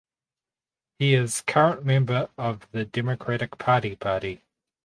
He 0.97 1.13
is 1.13 1.41
current 1.41 1.85
member 1.85 2.27
of 2.35 2.67
the 2.71 2.85
Democratic 2.85 3.59
Party 3.59 3.95
party. 3.95 4.41